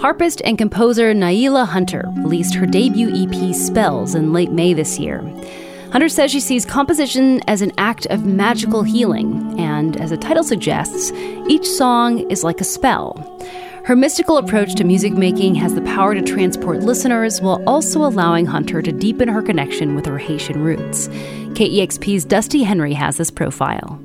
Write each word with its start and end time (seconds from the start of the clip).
Harpist 0.00 0.40
and 0.46 0.56
composer 0.56 1.12
Nailah 1.12 1.68
Hunter 1.68 2.10
released 2.16 2.54
her 2.54 2.64
debut 2.64 3.10
EP 3.14 3.54
Spells 3.54 4.14
in 4.14 4.32
late 4.32 4.50
May 4.50 4.72
this 4.72 4.98
year. 4.98 5.20
Hunter 5.92 6.08
says 6.08 6.30
she 6.30 6.40
sees 6.40 6.64
composition 6.64 7.42
as 7.46 7.60
an 7.60 7.72
act 7.76 8.06
of 8.06 8.24
magical 8.24 8.82
healing, 8.82 9.60
and 9.60 10.00
as 10.00 10.08
the 10.08 10.16
title 10.16 10.42
suggests, 10.42 11.12
each 11.50 11.66
song 11.66 12.20
is 12.30 12.42
like 12.42 12.62
a 12.62 12.64
spell. 12.64 13.14
Her 13.84 13.94
mystical 13.94 14.38
approach 14.38 14.74
to 14.76 14.84
music 14.84 15.12
making 15.12 15.56
has 15.56 15.74
the 15.74 15.82
power 15.82 16.14
to 16.14 16.22
transport 16.22 16.78
listeners 16.78 17.42
while 17.42 17.62
also 17.66 18.00
allowing 18.00 18.46
Hunter 18.46 18.80
to 18.80 18.92
deepen 18.92 19.28
her 19.28 19.42
connection 19.42 19.94
with 19.94 20.06
her 20.06 20.16
Haitian 20.16 20.62
roots. 20.62 21.08
KEXP's 21.52 22.24
Dusty 22.24 22.62
Henry 22.62 22.94
has 22.94 23.18
this 23.18 23.30
profile. 23.30 24.00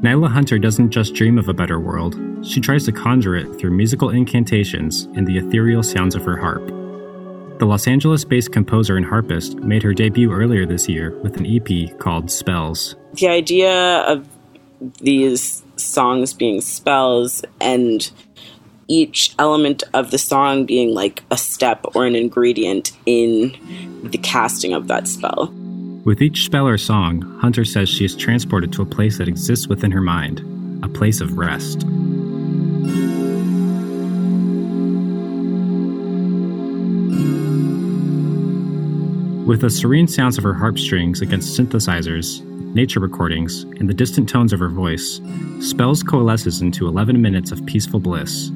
Nailah 0.00 0.30
Hunter 0.30 0.60
doesn't 0.60 0.90
just 0.90 1.14
dream 1.14 1.38
of 1.38 1.48
a 1.48 1.52
better 1.52 1.80
world, 1.80 2.16
she 2.46 2.60
tries 2.60 2.84
to 2.84 2.92
conjure 2.92 3.34
it 3.34 3.58
through 3.58 3.72
musical 3.72 4.10
incantations 4.10 5.08
and 5.16 5.26
the 5.26 5.38
ethereal 5.38 5.82
sounds 5.82 6.14
of 6.14 6.22
her 6.22 6.36
harp. 6.36 6.64
The 7.58 7.66
Los 7.66 7.88
Angeles 7.88 8.24
based 8.24 8.52
composer 8.52 8.96
and 8.96 9.04
harpist 9.04 9.56
made 9.56 9.82
her 9.82 9.92
debut 9.92 10.32
earlier 10.32 10.64
this 10.66 10.88
year 10.88 11.18
with 11.18 11.36
an 11.36 11.46
EP 11.46 11.98
called 11.98 12.30
Spells. 12.30 12.94
The 13.14 13.26
idea 13.26 14.02
of 14.02 14.28
these 15.00 15.64
songs 15.74 16.32
being 16.32 16.60
spells 16.60 17.44
and 17.60 18.08
each 18.86 19.34
element 19.36 19.82
of 19.94 20.12
the 20.12 20.18
song 20.18 20.64
being 20.64 20.94
like 20.94 21.24
a 21.32 21.36
step 21.36 21.84
or 21.96 22.06
an 22.06 22.14
ingredient 22.14 22.92
in 23.04 23.56
the 24.04 24.18
casting 24.18 24.74
of 24.74 24.86
that 24.86 25.08
spell. 25.08 25.52
With 26.04 26.22
each 26.22 26.44
spell 26.44 26.66
or 26.66 26.78
song, 26.78 27.22
Hunter 27.40 27.64
says 27.64 27.88
she 27.88 28.04
is 28.04 28.16
transported 28.16 28.72
to 28.72 28.82
a 28.82 28.86
place 28.86 29.18
that 29.18 29.28
exists 29.28 29.68
within 29.68 29.90
her 29.90 30.00
mind, 30.00 30.40
a 30.82 30.88
place 30.88 31.20
of 31.20 31.36
rest. 31.36 31.84
With 39.46 39.62
the 39.62 39.70
serene 39.70 40.08
sounds 40.08 40.38
of 40.38 40.44
her 40.44 40.54
harp 40.54 40.78
strings 40.78 41.20
against 41.20 41.58
synthesizers, 41.58 42.44
nature 42.74 43.00
recordings, 43.00 43.62
and 43.62 43.88
the 43.88 43.94
distant 43.94 44.28
tones 44.28 44.52
of 44.52 44.60
her 44.60 44.68
voice, 44.68 45.20
Spells 45.60 46.02
coalesces 46.02 46.60
into 46.60 46.86
11 46.86 47.20
minutes 47.20 47.50
of 47.50 47.64
peaceful 47.66 47.98
bliss. 47.98 48.50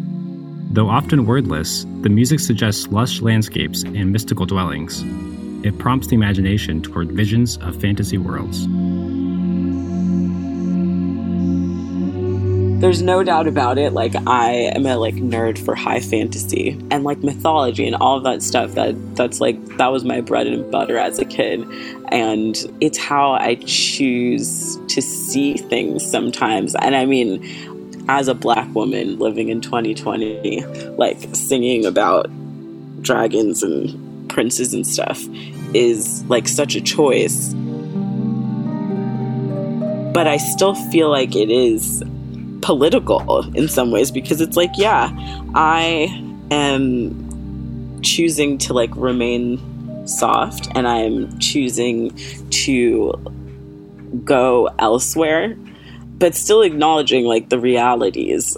Though 0.71 0.89
often 0.89 1.27
wordless, 1.27 1.85
the 2.03 2.09
music 2.09 2.41
suggests 2.41 2.89
lush 2.89 3.21
landscapes 3.21 3.83
and 3.83 4.13
mystical 4.13 4.47
dwellings. 4.47 5.03
It 5.65 5.79
prompts 5.79 6.09
the 6.09 6.15
imagination 6.15 6.83
toward 6.83 7.13
visions 7.13 7.57
of 7.59 7.81
fantasy 7.81 8.19
worlds. 8.19 8.67
there's 12.83 13.01
no 13.01 13.23
doubt 13.23 13.47
about 13.47 13.79
it 13.79 13.93
like 13.93 14.13
i 14.27 14.51
am 14.51 14.85
a 14.87 14.97
like 14.97 15.15
nerd 15.15 15.57
for 15.57 15.73
high 15.73 16.01
fantasy 16.01 16.71
and 16.91 17.05
like 17.05 17.19
mythology 17.19 17.87
and 17.87 17.95
all 17.95 18.17
of 18.17 18.25
that 18.25 18.43
stuff 18.43 18.73
that 18.73 18.93
that's 19.15 19.41
like 19.41 19.57
that 19.77 19.87
was 19.93 20.05
my 20.05 20.21
bread 20.21 20.49
and 20.49 20.69
butter 20.73 20.99
as 20.99 21.17
a 21.21 21.25
kid 21.25 21.65
and 22.11 22.57
it's 22.81 22.99
how 22.99 23.31
i 23.35 23.55
choose 23.67 24.77
to 24.89 25.01
see 25.01 25.55
things 25.57 26.05
sometimes 26.05 26.75
and 26.75 26.97
i 26.97 27.07
mean 27.07 27.41
as 28.09 28.27
a 28.27 28.35
black 28.35 28.69
woman 28.75 29.17
living 29.17 29.49
in 29.49 29.61
2020 29.61 30.65
like 30.97 31.19
singing 31.33 31.87
about 31.87 32.29
dragons 33.01 33.63
and 33.63 34.02
princes 34.33 34.75
and 34.75 34.87
stuff 34.87 35.23
is 35.75 36.25
like 36.25 36.49
such 36.49 36.75
a 36.75 36.81
choice 36.81 37.55
but 40.13 40.27
I 40.27 40.37
still 40.37 40.75
feel 40.75 41.11
like 41.11 41.35
it 41.35 41.51
is 41.51 42.05
political 42.61 43.41
in 43.57 43.69
some 43.69 43.91
ways 43.91 44.11
because 44.11 44.41
it's 44.41 44.57
like, 44.57 44.71
yeah, 44.77 45.11
I 45.55 46.09
am 46.51 48.01
choosing 48.03 48.59
to 48.59 48.75
like 48.75 48.95
remain 48.95 50.07
soft 50.07 50.69
and 50.75 50.87
I'm 50.87 51.39
choosing 51.39 52.17
to 52.51 53.13
go 54.25 54.69
elsewhere, 54.79 55.57
but 56.19 56.35
still 56.35 56.63
acknowledging 56.63 57.25
like 57.25 57.49
the 57.49 57.59
realities 57.59 58.57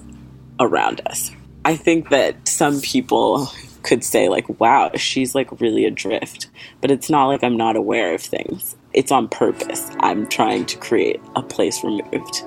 around 0.58 1.02
us. 1.06 1.30
I 1.64 1.76
think 1.76 2.08
that 2.10 2.48
some 2.48 2.80
people 2.80 3.48
could 3.84 4.02
say 4.02 4.28
like 4.28 4.60
wow 4.60 4.90
she's 4.96 5.34
like 5.34 5.60
really 5.60 5.84
adrift. 5.84 6.48
But 6.80 6.90
it's 6.90 7.08
not 7.08 7.26
like 7.26 7.44
i'm 7.44 7.56
not 7.56 7.76
aware 7.76 8.14
of 8.14 8.20
things. 8.20 8.76
It's 8.92 9.12
on 9.12 9.28
purpose. 9.28 9.90
I'm 10.00 10.28
trying 10.28 10.66
to 10.66 10.76
create 10.78 11.20
a 11.36 11.42
place 11.42 11.82
removed. 11.82 12.44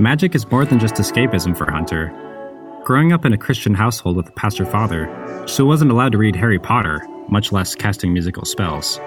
Magic 0.00 0.34
is 0.34 0.50
more 0.50 0.64
than 0.64 0.78
just 0.78 0.94
escapism 0.94 1.54
for 1.56 1.70
Hunter. 1.70 2.10
Growing 2.84 3.12
up 3.12 3.26
in 3.26 3.34
a 3.34 3.38
Christian 3.38 3.74
household 3.74 4.16
with 4.16 4.28
a 4.28 4.32
pastor 4.32 4.64
father, 4.64 5.44
she 5.46 5.62
wasn't 5.62 5.90
allowed 5.90 6.12
to 6.12 6.18
read 6.18 6.34
Harry 6.34 6.58
Potter, 6.58 7.06
much 7.30 7.52
less 7.52 7.74
casting 7.74 8.12
musical 8.12 8.44
spells. 8.44 9.00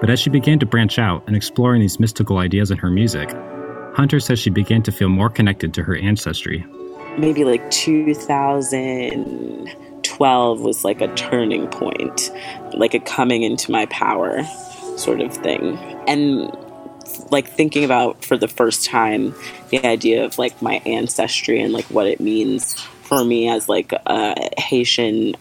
But 0.00 0.08
as 0.10 0.20
she 0.20 0.30
began 0.30 0.58
to 0.58 0.66
branch 0.66 0.98
out 0.98 1.22
and 1.26 1.34
exploring 1.34 1.80
these 1.80 1.98
mystical 1.98 2.36
ideas 2.38 2.70
in 2.70 2.76
her 2.78 2.90
music, 2.90 3.34
Hunter 3.94 4.20
says 4.20 4.38
she 4.38 4.50
began 4.50 4.82
to 4.82 4.92
feel 4.92 5.08
more 5.08 5.30
connected 5.30 5.72
to 5.74 5.82
her 5.82 5.96
ancestry. 5.96 6.64
Maybe 7.16 7.44
like 7.44 7.70
2012 7.70 10.60
was 10.60 10.84
like 10.84 11.00
a 11.00 11.08
turning 11.14 11.66
point, 11.68 12.30
like 12.74 12.92
a 12.92 13.00
coming 13.00 13.42
into 13.42 13.72
my 13.72 13.86
power 13.86 14.44
sort 14.98 15.22
of 15.22 15.32
thing. 15.32 15.78
And 16.06 16.54
like 17.30 17.48
thinking 17.48 17.84
about 17.84 18.24
for 18.24 18.36
the 18.36 18.48
first 18.48 18.84
time 18.84 19.34
the 19.70 19.84
idea 19.86 20.24
of 20.24 20.38
like 20.38 20.60
my 20.60 20.82
ancestry 20.84 21.60
and 21.60 21.72
like 21.72 21.84
what 21.86 22.06
it 22.06 22.20
means 22.20 22.74
for 23.02 23.24
me 23.24 23.48
as 23.48 23.68
like 23.68 23.92
a 23.92 24.60
Haitian 24.60 25.36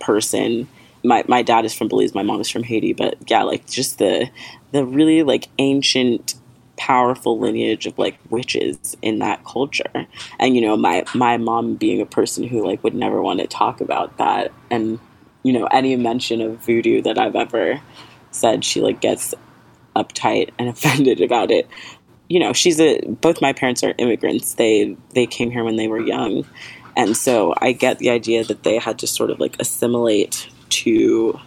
person. 0.00 0.68
My 1.04 1.24
my 1.28 1.42
dad 1.42 1.64
is 1.64 1.74
from 1.74 1.88
Belize, 1.88 2.14
my 2.14 2.22
mom 2.22 2.40
is 2.40 2.48
from 2.48 2.62
Haiti, 2.62 2.92
but 2.92 3.16
yeah, 3.28 3.42
like 3.42 3.68
just 3.68 3.98
the 3.98 4.30
the 4.72 4.84
really 4.84 5.22
like 5.22 5.48
ancient 5.58 6.34
powerful 6.76 7.38
lineage 7.38 7.86
of 7.86 7.98
like 7.98 8.18
witches 8.30 8.96
in 9.02 9.18
that 9.20 9.44
culture. 9.44 10.06
And 10.38 10.54
you 10.54 10.62
know, 10.62 10.76
my 10.76 11.04
my 11.14 11.36
mom 11.36 11.76
being 11.76 12.00
a 12.00 12.06
person 12.06 12.44
who 12.44 12.66
like 12.66 12.82
would 12.84 12.94
never 12.94 13.22
want 13.22 13.40
to 13.40 13.46
talk 13.46 13.80
about 13.80 14.18
that 14.18 14.52
and 14.70 14.98
you 15.42 15.52
know, 15.52 15.66
any 15.66 15.96
mention 15.96 16.40
of 16.40 16.58
voodoo 16.64 17.02
that 17.02 17.18
I've 17.18 17.36
ever 17.36 17.80
said 18.30 18.64
she 18.64 18.80
like 18.80 19.00
gets 19.00 19.34
uptight 19.94 20.50
and 20.58 20.68
offended 20.68 21.20
about 21.20 21.50
it. 21.50 21.68
You 22.28 22.40
know, 22.40 22.52
she's 22.52 22.80
a 22.80 23.00
both 23.00 23.42
my 23.42 23.52
parents 23.52 23.82
are 23.82 23.94
immigrants. 23.98 24.54
They 24.54 24.96
they 25.14 25.26
came 25.26 25.50
here 25.50 25.64
when 25.64 25.76
they 25.76 25.88
were 25.88 26.00
young. 26.00 26.46
And 26.96 27.16
so 27.16 27.54
I 27.58 27.72
get 27.72 27.98
the 27.98 28.10
idea 28.10 28.44
that 28.44 28.64
they 28.64 28.78
had 28.78 28.98
to 29.00 29.06
sort 29.06 29.30
of 29.30 29.40
like 29.40 29.56
assimilate 29.58 30.48
to 30.72 31.38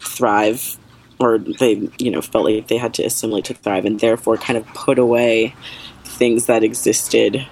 thrive 0.00 0.76
or 1.18 1.38
they, 1.38 1.90
you 1.98 2.10
know, 2.10 2.22
felt 2.22 2.46
like 2.46 2.68
they 2.68 2.78
had 2.78 2.94
to 2.94 3.04
assimilate 3.04 3.44
to 3.46 3.54
thrive 3.54 3.84
and 3.84 4.00
therefore 4.00 4.36
kind 4.36 4.56
of 4.56 4.66
put 4.68 4.98
away 4.98 5.54
things 6.04 6.46
that 6.46 6.64
existed 6.64 7.46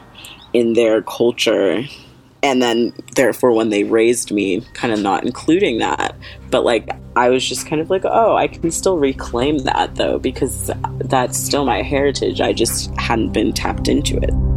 in 0.52 0.72
their 0.72 1.02
culture. 1.02 1.84
And 2.42 2.62
then 2.62 2.92
therefore 3.14 3.52
when 3.52 3.68
they 3.68 3.84
raised 3.84 4.30
me 4.30 4.62
kind 4.72 4.92
of 4.92 5.00
not 5.00 5.24
including 5.24 5.78
that 5.78 6.14
but 6.52 6.64
like 6.64 6.88
i 7.16 7.28
was 7.28 7.46
just 7.46 7.66
kind 7.66 7.82
of 7.82 7.90
like 7.90 8.04
oh 8.04 8.36
i 8.36 8.46
can 8.46 8.70
still 8.70 8.96
reclaim 8.96 9.58
that 9.58 9.96
though 9.96 10.20
because 10.20 10.70
that's 11.00 11.36
still 11.36 11.64
my 11.64 11.82
heritage. 11.82 12.40
I 12.40 12.52
just 12.52 12.94
hadn't 12.96 13.32
been 13.32 13.52
tapped 13.52 13.88
into 13.88 14.18
it 14.18 14.47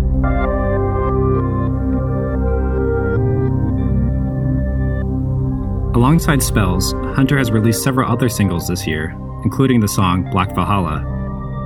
alongside 6.02 6.42
spells 6.42 6.94
hunter 7.16 7.38
has 7.38 7.52
released 7.52 7.84
several 7.84 8.12
other 8.12 8.28
singles 8.28 8.68
this 8.68 8.88
year 8.88 9.16
including 9.44 9.80
the 9.80 9.88
song 9.88 10.28
black 10.32 10.54
valhalla 10.56 10.98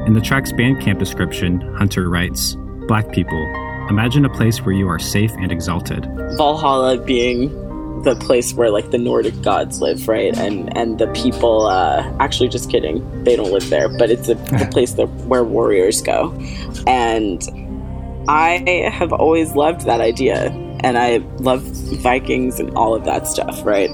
in 0.05 0.13
the 0.13 0.21
track's 0.21 0.51
bandcamp 0.51 0.99
description 0.99 1.61
hunter 1.75 2.09
writes 2.09 2.57
black 2.87 3.11
people 3.13 3.41
Imagine 3.89 4.25
a 4.25 4.29
place 4.29 4.61
where 4.61 4.73
you 4.73 4.87
are 4.87 4.97
safe 4.97 5.31
and 5.33 5.51
exalted. 5.51 6.05
Valhalla 6.37 6.97
being 6.97 7.49
the 8.01 8.15
place 8.15 8.51
where 8.53 8.71
like 8.71 8.89
the 8.89 8.97
Nordic 8.97 9.39
gods 9.43 9.79
live, 9.79 10.07
right? 10.07 10.35
And 10.35 10.75
and 10.75 10.97
the 10.97 11.05
people 11.13 11.67
uh, 11.67 12.11
actually 12.19 12.49
just 12.49 12.71
kidding, 12.71 13.23
they 13.23 13.35
don't 13.35 13.51
live 13.51 13.69
there, 13.69 13.87
but 13.87 14.09
it's 14.09 14.27
a, 14.27 14.33
the 14.59 14.67
place 14.71 14.93
that 14.93 15.05
where 15.27 15.43
warriors 15.43 16.01
go. 16.01 16.33
And 16.87 17.43
I 18.27 18.89
have 18.91 19.13
always 19.13 19.53
loved 19.53 19.81
that 19.81 20.01
idea, 20.01 20.49
and 20.79 20.97
I 20.97 21.17
love 21.37 21.61
Vikings 21.61 22.59
and 22.59 22.75
all 22.75 22.95
of 22.95 23.05
that 23.05 23.27
stuff, 23.27 23.63
right? 23.63 23.91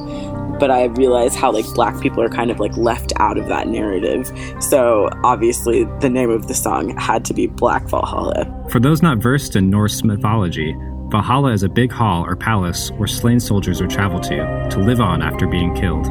But 0.61 0.69
I 0.69 0.85
realize 0.85 1.35
how 1.35 1.51
like 1.51 1.65
black 1.73 1.99
people 2.01 2.21
are 2.21 2.29
kind 2.29 2.51
of 2.51 2.59
like 2.59 2.77
left 2.77 3.13
out 3.17 3.39
of 3.39 3.47
that 3.47 3.67
narrative. 3.67 4.31
So 4.59 5.09
obviously 5.23 5.85
the 6.01 6.09
name 6.09 6.29
of 6.29 6.47
the 6.47 6.53
song 6.53 6.95
had 6.97 7.25
to 7.25 7.33
be 7.33 7.47
Black 7.47 7.89
Valhalla. 7.89 8.45
For 8.69 8.79
those 8.79 9.01
not 9.01 9.17
versed 9.17 9.55
in 9.55 9.71
Norse 9.71 10.03
mythology, 10.03 10.75
Valhalla 11.07 11.51
is 11.51 11.63
a 11.63 11.69
big 11.69 11.91
hall 11.91 12.23
or 12.23 12.35
palace 12.35 12.91
where 12.91 13.07
slain 13.07 13.39
soldiers 13.39 13.81
would 13.81 13.89
travel 13.89 14.19
to 14.19 14.69
to 14.69 14.77
live 14.79 15.01
on 15.01 15.23
after 15.23 15.47
being 15.47 15.73
killed. 15.73 16.05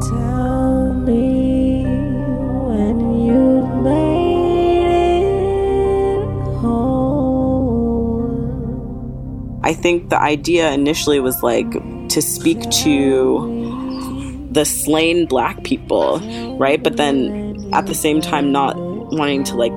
Tell 0.00 0.94
me 0.94 1.84
when 2.68 3.22
you 3.26 3.66
made 3.82 5.24
it 6.20 6.56
home. 6.56 7.20
I 9.62 9.74
think 9.74 10.08
the 10.08 10.18
idea 10.18 10.72
initially 10.72 11.20
was 11.20 11.42
like 11.42 11.70
to 12.12 12.22
speak 12.22 12.60
to 12.70 14.48
the 14.50 14.64
slain 14.64 15.26
black 15.26 15.64
people, 15.64 16.20
right? 16.58 16.82
But 16.82 16.96
then 16.96 17.70
at 17.72 17.86
the 17.86 17.94
same 17.94 18.20
time, 18.20 18.52
not 18.52 18.76
wanting 18.76 19.44
to 19.44 19.56
like 19.56 19.72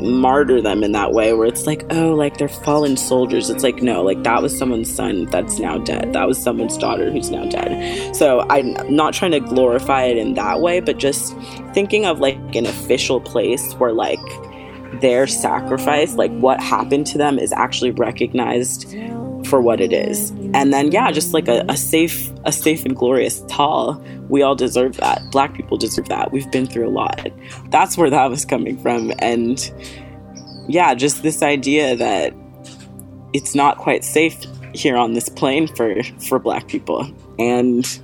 martyr 0.00 0.60
them 0.60 0.84
in 0.84 0.92
that 0.92 1.12
way 1.12 1.32
where 1.32 1.48
it's 1.48 1.66
like 1.66 1.84
oh 1.90 2.14
like 2.14 2.36
they're 2.36 2.48
fallen 2.48 2.96
soldiers. 2.96 3.50
It's 3.50 3.64
like 3.64 3.82
no 3.82 4.02
like 4.02 4.22
that 4.22 4.42
was 4.42 4.56
someone's 4.56 4.92
son 4.94 5.26
that's 5.26 5.58
now 5.58 5.78
dead. 5.78 6.12
That 6.12 6.26
was 6.26 6.40
someone's 6.40 6.78
daughter 6.78 7.10
who's 7.10 7.30
now 7.30 7.44
dead. 7.46 8.14
So 8.14 8.46
i'm 8.50 8.74
not 8.94 9.12
trying 9.14 9.32
to 9.32 9.40
glorify 9.40 10.04
it 10.04 10.16
in 10.16 10.34
that 10.34 10.60
way 10.60 10.80
but 10.80 10.98
just 10.98 11.36
thinking 11.74 12.06
of 12.06 12.20
like 12.20 12.36
an 12.54 12.66
official 12.66 13.20
place 13.20 13.72
where 13.74 13.92
like 13.92 14.20
their 15.00 15.26
sacrifice 15.26 16.14
like 16.14 16.32
what 16.38 16.60
happened 16.60 17.06
to 17.06 17.18
them 17.18 17.38
is 17.38 17.52
actually 17.52 17.90
recognized 17.90 18.94
for 19.48 19.60
what 19.60 19.80
it 19.80 19.92
is. 19.92 20.30
And 20.54 20.72
then 20.72 20.92
yeah, 20.92 21.10
just 21.10 21.34
like 21.34 21.48
a, 21.48 21.64
a 21.68 21.76
safe 21.76 22.30
a 22.44 22.52
safe 22.52 22.84
and 22.84 22.94
glorious 22.94 23.42
tall. 23.48 24.02
We 24.28 24.42
all 24.42 24.54
deserve 24.54 24.96
that. 24.98 25.22
Black 25.30 25.54
people 25.54 25.76
deserve 25.76 26.08
that. 26.08 26.32
We've 26.32 26.50
been 26.50 26.66
through 26.66 26.88
a 26.88 26.90
lot. 26.90 27.28
That's 27.70 27.96
where 27.96 28.10
that 28.10 28.30
was 28.30 28.44
coming 28.44 28.78
from. 28.78 29.12
And 29.18 29.58
yeah, 30.68 30.94
just 30.94 31.22
this 31.22 31.42
idea 31.42 31.96
that 31.96 32.34
it's 33.32 33.54
not 33.54 33.78
quite 33.78 34.04
safe 34.04 34.36
here 34.74 34.96
on 34.96 35.14
this 35.14 35.28
plane 35.28 35.66
for 35.66 36.02
for 36.28 36.38
black 36.38 36.68
people 36.68 37.10
and 37.38 38.00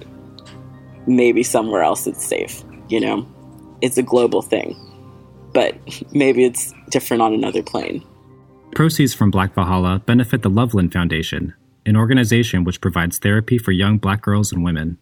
maybe 1.07 1.43
somewhere 1.43 1.83
else 1.83 2.07
it's 2.07 2.25
safe 2.25 2.63
you 2.89 3.01
know 3.01 3.27
it's 3.81 3.97
a 3.97 4.03
global 4.03 4.43
thing 4.43 4.77
but 5.53 5.77
maybe 6.13 6.45
it's 6.45 6.73
different 6.91 7.23
on 7.23 7.33
another 7.33 7.63
plane 7.63 8.03
Proceeds 8.75 9.15
from 9.15 9.31
Black 9.31 9.55
Valhalla 9.55 10.01
benefit 10.01 10.43
the 10.43 10.51
Loveland 10.51 10.93
Foundation, 10.93 11.55
an 11.87 11.97
organization 11.97 12.65
which 12.65 12.81
provides 12.81 13.19
therapy 13.19 13.57
for 13.57 13.71
young 13.71 13.99
black 13.99 14.21
girls 14.21 14.51
and 14.51 14.65
women. 14.65 14.99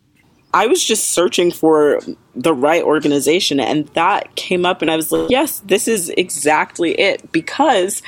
I 0.53 0.67
was 0.67 0.85
just 0.85 1.13
searching 1.13 1.51
for 1.51 2.01
the 2.37 2.53
right 2.53 2.83
organization, 2.83 3.59
and 3.59 3.89
that 3.89 4.37
came 4.37 4.67
up, 4.67 4.83
and 4.83 4.91
I 4.91 4.97
was 4.97 5.11
like, 5.11 5.31
yes, 5.31 5.61
this 5.61 5.89
is 5.89 6.11
exactly 6.11 6.93
it 6.93 7.33
because 7.33 8.03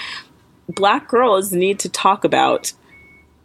black 0.69 1.09
girls 1.09 1.53
need 1.53 1.79
to 1.81 1.89
talk 1.89 2.25
about 2.25 2.75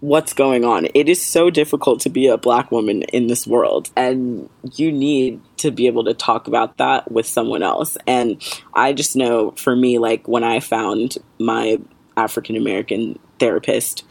what's 0.02 0.34
going 0.34 0.66
on. 0.66 0.88
It 0.94 1.08
is 1.08 1.26
so 1.26 1.50
difficult 1.50 2.02
to 2.02 2.10
be 2.10 2.28
a 2.28 2.38
black 2.38 2.70
woman 2.70 3.04
in 3.04 3.28
this 3.28 3.48
world, 3.48 3.90
and 3.96 4.50
you 4.76 4.92
need 4.92 5.40
to 5.58 5.72
be 5.72 5.88
able 5.88 6.04
to 6.04 6.14
talk 6.14 6.48
about 6.48 6.78
that 6.78 7.10
with 7.10 7.26
someone 7.26 7.64
else. 7.64 7.98
And 8.06 8.42
I 8.74 8.92
just 8.92 9.16
know 9.16 9.52
for 9.52 9.74
me, 9.74 10.00
like 10.00 10.28
when 10.28 10.44
I 10.44 10.60
found 10.60 11.18
my 11.38 11.80
African 12.20 12.56
American 12.56 13.18
therapist, 13.40 14.04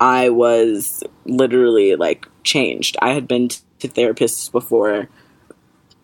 I 0.00 0.30
was 0.30 1.04
literally 1.26 1.94
like 1.94 2.26
changed. 2.42 2.96
I 3.02 3.10
had 3.12 3.28
been 3.28 3.48
to 3.48 3.88
therapists 3.88 4.50
before 4.50 5.08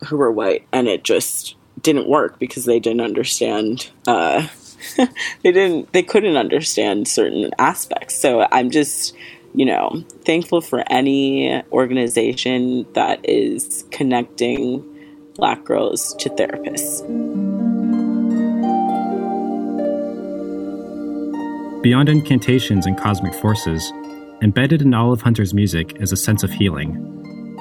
who 0.06 0.18
were 0.18 0.30
white, 0.30 0.66
and 0.72 0.86
it 0.86 1.02
just 1.02 1.56
didn't 1.80 2.08
work 2.08 2.38
because 2.38 2.66
they 2.66 2.78
didn't 2.78 3.00
understand. 3.00 3.90
Uh, 4.06 4.46
they 5.42 5.52
didn't. 5.52 5.92
They 5.92 6.02
couldn't 6.02 6.36
understand 6.36 7.08
certain 7.08 7.50
aspects. 7.58 8.14
So 8.14 8.46
I'm 8.52 8.70
just, 8.70 9.14
you 9.54 9.64
know, 9.64 10.04
thankful 10.24 10.60
for 10.60 10.84
any 10.88 11.62
organization 11.72 12.86
that 12.92 13.20
is 13.24 13.84
connecting 13.90 14.84
Black 15.34 15.64
girls 15.64 16.14
to 16.16 16.28
therapists. 16.30 17.35
Beyond 21.86 22.08
incantations 22.08 22.84
and 22.84 22.98
cosmic 22.98 23.32
forces, 23.32 23.92
embedded 24.42 24.82
in 24.82 24.92
Olive 24.92 25.22
Hunter's 25.22 25.54
music 25.54 25.94
is 26.00 26.10
a 26.10 26.16
sense 26.16 26.42
of 26.42 26.50
healing. 26.50 26.92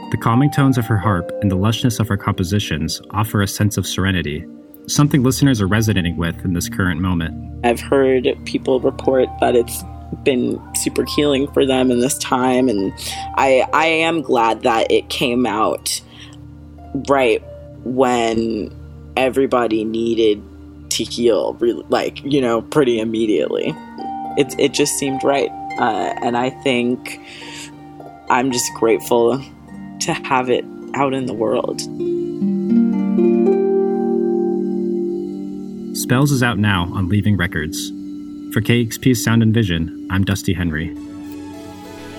The 0.09 0.17
calming 0.17 0.49
tones 0.49 0.79
of 0.79 0.87
her 0.87 0.97
harp 0.97 1.31
and 1.41 1.51
the 1.51 1.55
lushness 1.55 1.99
of 1.99 2.07
her 2.07 2.17
compositions 2.17 3.03
offer 3.11 3.43
a 3.43 3.47
sense 3.47 3.77
of 3.77 3.85
serenity, 3.85 4.43
something 4.87 5.21
listeners 5.21 5.61
are 5.61 5.67
resonating 5.67 6.17
with 6.17 6.43
in 6.43 6.53
this 6.53 6.67
current 6.69 7.01
moment. 7.01 7.63
I've 7.63 7.79
heard 7.79 8.27
people 8.45 8.79
report 8.79 9.29
that 9.41 9.55
it's 9.55 9.83
been 10.23 10.59
super 10.73 11.05
healing 11.05 11.47
for 11.51 11.63
them 11.63 11.91
in 11.91 11.99
this 11.99 12.17
time 12.17 12.67
and 12.67 12.91
I 13.35 13.63
I 13.73 13.85
am 13.85 14.23
glad 14.23 14.63
that 14.63 14.91
it 14.91 15.09
came 15.09 15.45
out 15.45 16.01
right 17.09 17.43
when 17.83 18.75
everybody 19.17 19.83
needed 19.83 20.41
to 20.89 21.03
heal 21.03 21.55
like 21.89 22.23
you 22.23 22.41
know 22.41 22.63
pretty 22.63 22.99
immediately 22.99 23.75
it, 24.37 24.55
it 24.59 24.73
just 24.73 24.93
seemed 24.93 25.23
right. 25.23 25.49
Uh, 25.79 26.13
and 26.21 26.37
I 26.37 26.49
think 26.49 27.19
I'm 28.29 28.51
just 28.51 28.73
grateful 28.75 29.43
to 30.01 30.13
have 30.13 30.49
it 30.49 30.65
out 30.93 31.13
in 31.13 31.25
the 31.25 31.33
world. 31.33 31.81
Spells 35.97 36.31
is 36.31 36.43
out 36.43 36.59
now 36.59 36.83
on 36.93 37.09
Leaving 37.09 37.37
Records. 37.37 37.89
For 38.53 38.61
KEXP's 38.61 39.23
Sound 39.23 39.41
and 39.41 39.53
Vision, 39.53 40.07
I'm 40.11 40.23
Dusty 40.23 40.53
Henry. 40.53 40.95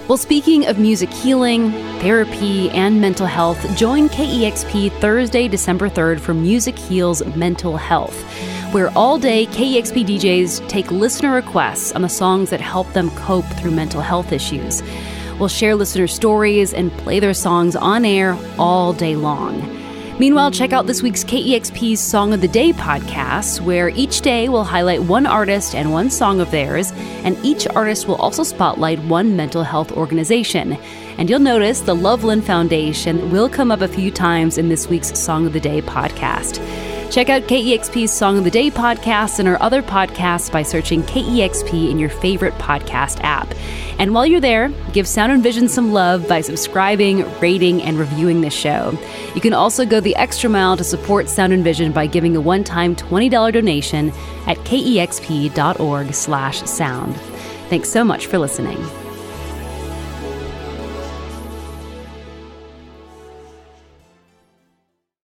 Well, 0.09 0.19
speaking 0.19 0.67
of 0.67 0.79
music 0.79 1.11
healing, 1.11 1.73
therapy, 2.01 2.71
and 2.71 3.01
mental 3.01 3.27
health, 3.27 3.59
join 3.77 4.09
KEXP 4.09 4.93
Thursday, 5.01 5.49
December 5.49 5.91
3rd 5.91 6.21
for 6.21 6.33
Music 6.33 6.79
Heals 6.79 7.25
Mental 7.35 7.77
Health 7.77 8.25
where 8.73 8.91
all 8.97 9.19
day 9.19 9.47
KEXP 9.47 10.05
DJs 10.05 10.69
take 10.69 10.91
listener 10.91 11.33
requests 11.33 11.93
on 11.93 12.03
the 12.03 12.09
songs 12.09 12.51
that 12.51 12.61
help 12.61 12.93
them 12.93 13.11
cope 13.13 13.47
through 13.47 13.71
mental 13.71 14.01
health 14.01 14.33
issues. 14.33 14.83
We'll 15.39 15.49
share 15.49 15.75
listener 15.75 16.07
stories 16.07 16.75
and 16.75 16.93
play 16.93 17.21
their 17.21 17.35
songs 17.35 17.77
on 17.77 18.05
air 18.05 18.37
all 18.59 18.93
day 18.93 19.17
long. 19.17 19.86
Meanwhile, 20.19 20.53
check 20.53 20.73
out 20.73 20.87
this 20.87 21.03
week's 21.03 21.25
KEXP's 21.25 22.01
Song 22.01 22.33
of 22.33 22.41
the 22.41 22.49
Day 22.49 22.73
podcast, 22.73 23.61
where 23.61 23.91
each 23.91 24.23
day 24.23 24.49
we'll 24.49 24.65
highlight 24.65 25.03
one 25.03 25.27
artist 25.27 25.75
and 25.75 25.93
one 25.93 26.09
song 26.09 26.41
of 26.41 26.51
theirs, 26.51 26.91
and 27.23 27.37
each 27.45 27.67
artist 27.69 28.09
will 28.09 28.15
also 28.17 28.43
spotlight 28.43 28.99
one 29.01 29.37
mental 29.37 29.63
health 29.63 29.93
organization. 29.93 30.79
And 31.19 31.29
you'll 31.29 31.41
notice 31.41 31.81
the 31.81 31.95
Loveland 31.95 32.45
Foundation 32.47 33.31
will 33.31 33.51
come 33.51 33.71
up 33.71 33.83
a 33.83 33.89
few 33.89 34.11
times 34.11 34.57
in 34.57 34.71
this 34.71 34.89
week's 34.89 35.19
Song 35.19 35.47
of 35.47 35.53
the 35.53 35.61
Day 35.61 35.83
podcast. 35.83 36.61
Check 37.11 37.29
out 37.31 37.43
KEXP's 37.43 38.13
Song 38.13 38.37
of 38.37 38.45
the 38.45 38.51
Day 38.51 38.71
podcast 38.71 39.39
and 39.39 39.49
our 39.49 39.57
other 39.63 39.81
podcasts 39.81 40.53
by 40.53 40.63
searching 40.63 41.03
KEXP 41.05 41.91
in 41.91 41.99
your 41.99 42.11
favorite 42.11 42.53
podcast 42.55 43.21
app. 43.23 43.55
And 43.99 44.13
while 44.13 44.27
you're 44.27 44.41
there, 44.41 44.69
give 44.93 45.09
Sound 45.09 45.33
and 45.33 45.43
Vision 45.43 45.69
some 45.69 45.95
love 45.95 46.29
by 46.29 46.43
subscribing, 46.43 47.25
rating, 47.41 47.83
and 47.83 47.99
reviewing 47.99 48.43
the 48.43 48.51
show. 48.51 48.93
You 49.35 49.41
can 49.41 49.55
also 49.55 49.87
go 49.87 50.01
the 50.01 50.15
extra 50.17 50.51
mile 50.51 50.77
to 50.77 50.85
support 50.85 51.31
Sound 51.31 51.55
and 51.55 51.65
Vision 51.65 51.93
by 51.93 52.07
giving 52.07 52.37
a 52.37 52.41
one-time 52.41 52.95
$20 52.95 53.53
donation 53.53 54.13
at 54.47 54.59
kexp.org/sound. 54.59 57.17
Thanks 57.71 57.89
so 57.89 58.05
much 58.05 58.27
for 58.27 58.39
listening. 58.39 59.06